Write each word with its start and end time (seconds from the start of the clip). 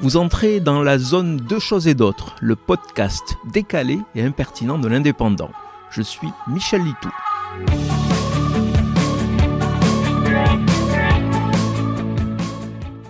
Vous 0.00 0.16
entrez 0.16 0.58
dans 0.58 0.82
la 0.82 0.98
zone 0.98 1.36
Deux 1.36 1.60
choses 1.60 1.86
et 1.86 1.94
d'autres, 1.94 2.34
le 2.40 2.56
podcast 2.56 3.36
décalé 3.52 3.98
et 4.16 4.22
impertinent 4.22 4.78
de 4.78 4.88
l'indépendant. 4.88 5.52
Je 5.90 6.02
suis 6.02 6.28
Michel 6.48 6.82
Litou. 6.82 7.10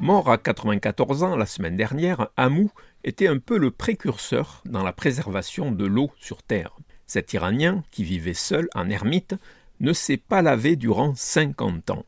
Mort 0.00 0.30
à 0.30 0.38
94 0.38 1.22
ans 1.22 1.36
la 1.36 1.44
semaine 1.44 1.76
dernière, 1.76 2.28
Hamou 2.38 2.70
était 3.04 3.28
un 3.28 3.38
peu 3.38 3.58
le 3.58 3.70
précurseur 3.70 4.62
dans 4.64 4.82
la 4.82 4.92
préservation 4.92 5.72
de 5.72 5.84
l'eau 5.84 6.10
sur 6.18 6.42
Terre. 6.42 6.74
Cet 7.06 7.34
Iranien, 7.34 7.84
qui 7.90 8.04
vivait 8.04 8.34
seul 8.34 8.68
en 8.74 8.88
ermite, 8.88 9.34
ne 9.80 9.92
s'est 9.92 10.16
pas 10.16 10.40
lavé 10.40 10.76
durant 10.76 11.14
50 11.14 11.90
ans. 11.90 12.06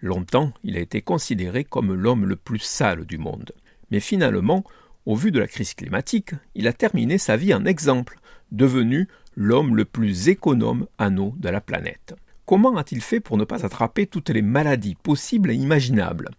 Longtemps, 0.00 0.52
il 0.64 0.76
a 0.76 0.80
été 0.80 1.02
considéré 1.02 1.64
comme 1.64 1.92
l'homme 1.92 2.24
le 2.24 2.36
plus 2.36 2.58
sale 2.58 3.04
du 3.04 3.18
monde. 3.18 3.52
Mais 3.94 4.00
finalement, 4.00 4.64
au 5.06 5.14
vu 5.14 5.30
de 5.30 5.38
la 5.38 5.46
crise 5.46 5.74
climatique, 5.74 6.32
il 6.56 6.66
a 6.66 6.72
terminé 6.72 7.16
sa 7.16 7.36
vie 7.36 7.54
en 7.54 7.64
exemple, 7.64 8.18
devenu 8.50 9.06
l'homme 9.36 9.76
le 9.76 9.84
plus 9.84 10.28
économe 10.28 10.88
anneau 10.98 11.32
de 11.36 11.48
la 11.48 11.60
planète. 11.60 12.16
Comment 12.44 12.76
a-t-il 12.76 13.00
fait 13.00 13.20
pour 13.20 13.36
ne 13.36 13.44
pas 13.44 13.64
attraper 13.64 14.08
toutes 14.08 14.30
les 14.30 14.42
maladies 14.42 14.96
possibles 14.96 15.52
et 15.52 15.54
imaginables? 15.54 16.30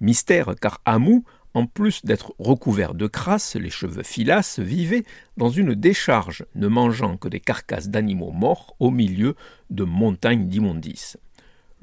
Mystère, 0.00 0.56
car 0.60 0.80
Hamou, 0.86 1.24
en 1.54 1.66
plus 1.66 2.04
d'être 2.04 2.34
recouvert 2.40 2.94
de 2.94 3.06
crasse, 3.06 3.54
les 3.54 3.70
cheveux 3.70 4.02
filasses, 4.02 4.58
vivait 4.58 5.04
dans 5.36 5.50
une 5.50 5.76
décharge, 5.76 6.44
ne 6.56 6.66
mangeant 6.66 7.16
que 7.16 7.28
des 7.28 7.38
carcasses 7.38 7.90
d'animaux 7.90 8.32
morts 8.32 8.74
au 8.80 8.90
milieu 8.90 9.36
de 9.70 9.84
montagnes 9.84 10.48
d'immondices. 10.48 11.16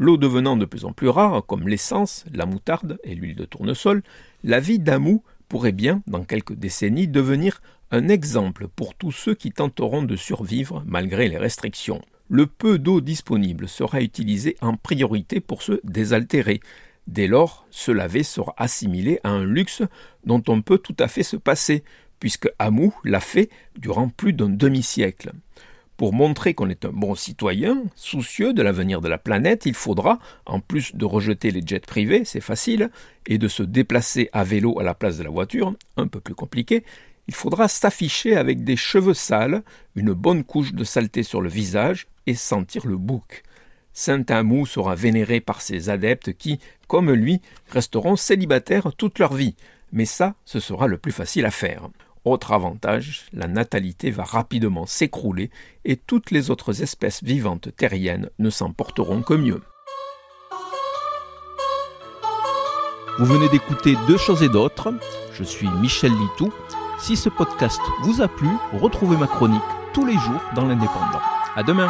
L'eau 0.01 0.17
devenant 0.17 0.57
de 0.57 0.65
plus 0.65 0.85
en 0.85 0.93
plus 0.93 1.09
rare, 1.09 1.45
comme 1.45 1.67
l'essence, 1.67 2.25
la 2.33 2.47
moutarde 2.47 2.97
et 3.03 3.13
l'huile 3.13 3.35
de 3.35 3.45
tournesol, 3.45 4.01
la 4.43 4.59
vie 4.59 4.79
d'Amou 4.79 5.21
pourrait 5.47 5.73
bien, 5.73 6.01
dans 6.07 6.23
quelques 6.23 6.55
décennies, 6.55 7.07
devenir 7.07 7.61
un 7.91 8.09
exemple 8.09 8.67
pour 8.67 8.95
tous 8.95 9.11
ceux 9.11 9.35
qui 9.35 9.52
tenteront 9.52 10.02
de 10.02 10.16
survivre 10.16 10.83
malgré 10.88 11.30
les 11.30 11.38
restrictions. 11.38 12.02
Le 12.30 12.47
peu 12.47 12.80
d'eau 12.80 12.99
disponible 12.99 13.67
sera 13.67 14.02
utilisé 14.02 14.58
en 14.61 14.75
priorité 14.75 15.39
pour 15.39 15.61
se 15.61 15.80
désaltérer. 15.83 16.61
Dès 17.05 17.27
lors, 17.27 17.67
se 17.69 17.91
laver 17.91 18.23
sera 18.23 18.55
assimilé 18.58 19.19
à 19.23 19.30
un 19.30 19.43
luxe 19.43 19.83
dont 20.25 20.41
on 20.47 20.63
peut 20.63 20.80
tout 20.80 20.97
à 20.97 21.08
fait 21.08 21.21
se 21.21 21.38
passer, 21.38 21.83
puisque 22.19 22.49
Hamou 22.58 22.91
l'a 23.03 23.19
fait 23.19 23.52
durant 23.77 24.09
plus 24.09 24.33
d'un 24.33 24.49
demi-siècle. 24.49 25.31
Pour 26.02 26.13
montrer 26.13 26.55
qu'on 26.55 26.71
est 26.71 26.83
un 26.85 26.91
bon 26.91 27.13
citoyen, 27.13 27.83
soucieux 27.94 28.53
de 28.53 28.63
l'avenir 28.63 29.02
de 29.02 29.07
la 29.07 29.19
planète, 29.19 29.67
il 29.67 29.75
faudra, 29.75 30.17
en 30.47 30.59
plus 30.59 30.95
de 30.95 31.05
rejeter 31.05 31.52
les 31.52 31.61
jets 31.63 31.80
privés, 31.80 32.25
c'est 32.25 32.41
facile, 32.41 32.89
et 33.27 33.38
de 33.38 33.47
se 33.47 33.61
déplacer 33.61 34.27
à 34.33 34.43
vélo 34.43 34.80
à 34.80 34.83
la 34.83 34.95
place 34.95 35.19
de 35.19 35.23
la 35.23 35.30
voiture, 35.30 35.75
un 35.97 36.08
peu 36.08 36.19
plus 36.19 36.33
compliqué, 36.33 36.83
il 37.27 37.35
faudra 37.35 37.67
s'afficher 37.67 38.35
avec 38.35 38.63
des 38.63 38.77
cheveux 38.77 39.13
sales, 39.13 39.61
une 39.95 40.13
bonne 40.13 40.43
couche 40.43 40.73
de 40.73 40.83
saleté 40.83 41.21
sur 41.21 41.39
le 41.39 41.49
visage 41.49 42.08
et 42.25 42.33
sentir 42.33 42.88
le 42.88 42.97
bouc. 42.97 43.43
Saint 43.93 44.25
Amou 44.30 44.65
sera 44.65 44.95
vénéré 44.95 45.39
par 45.39 45.61
ses 45.61 45.89
adeptes 45.89 46.33
qui, 46.33 46.58
comme 46.88 47.11
lui, 47.11 47.41
resteront 47.69 48.15
célibataires 48.15 48.91
toute 48.97 49.19
leur 49.19 49.36
vie. 49.36 49.53
Mais 49.91 50.05
ça, 50.05 50.33
ce 50.45 50.59
sera 50.59 50.88
le 50.88 50.97
plus 50.97 51.11
facile 51.11 51.45
à 51.45 51.52
faire. 51.52 51.89
Autre 52.23 52.52
avantage, 52.52 53.25
la 53.33 53.47
natalité 53.47 54.11
va 54.11 54.23
rapidement 54.23 54.86
s'écrouler 54.86 55.50
et 55.86 55.95
toutes 55.95 56.30
les 56.30 56.52
autres 56.52 56.83
espèces 56.83 57.23
vivantes 57.23 57.75
terriennes 57.75 58.30
ne 58.38 58.52
s'en 58.52 58.72
porteront 58.72 59.23
que 59.23 59.33
mieux. 59.33 59.61
Vous 63.17 63.25
venez 63.25 63.49
d'écouter 63.49 63.95
Deux 64.08 64.17
choses 64.17 64.44
et 64.44 64.49
d'autres. 64.49 64.94
Je 65.33 65.44
suis 65.44 65.67
Michel 65.81 66.11
Litou. 66.11 66.52
Si 66.99 67.16
ce 67.16 67.30
podcast 67.30 67.81
vous 68.03 68.22
a 68.22 68.27
plu, 68.27 68.49
retrouvez 68.73 69.17
ma 69.17 69.27
chronique 69.27 69.61
tous 69.94 70.05
les 70.05 70.14
jours 70.14 70.42
dans 70.55 70.66
l'Indépendant. 70.66 71.21
À 71.55 71.64
demain! 71.64 71.89